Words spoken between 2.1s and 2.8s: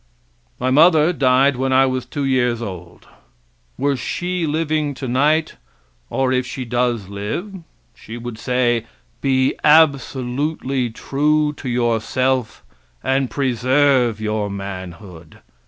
years